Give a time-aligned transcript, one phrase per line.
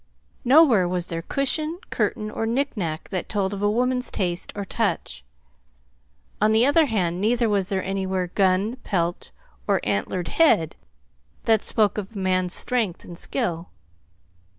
[0.43, 5.23] Nowhere was there cushion, curtain, or knickknack that told of a woman's taste or touch.
[6.41, 9.29] On the other hand, neither was there anywhere gun, pelt,
[9.67, 10.75] or antlered head
[11.43, 13.69] that spoke of a man's strength and skill.